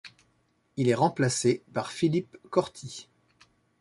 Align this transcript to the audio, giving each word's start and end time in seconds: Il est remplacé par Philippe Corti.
Il 0.77 0.89
est 0.89 0.95
remplacé 0.95 1.61
par 1.75 1.91
Philippe 1.91 2.35
Corti. 2.49 3.07